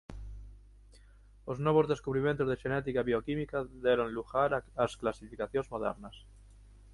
[1.51, 4.49] Os novos descubrimentos de xenética e bioquímica deron lugar
[4.83, 6.15] ás clasificacións modernas.